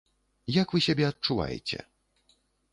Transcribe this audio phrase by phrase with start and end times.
[0.55, 1.79] Як вы сябе адчуваеце?